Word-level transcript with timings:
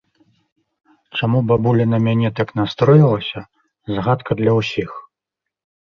Чаму 1.19 1.41
бабуля 1.51 1.85
на 1.93 1.99
мяне 2.07 2.29
так 2.39 2.55
настроілася, 2.61 3.39
загадка 3.95 4.31
для 4.41 4.51
ўсіх. 4.61 4.91